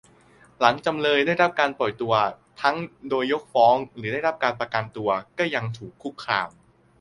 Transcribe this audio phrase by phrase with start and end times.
[0.61, 2.13] หลังจำเลยได้รับการปล่อยตัว
[2.61, 2.75] ทั้ง
[3.09, 6.49] โดยยกฟ้องหรือได้รับการประกันตัว ก็ยังถูกคุกคาม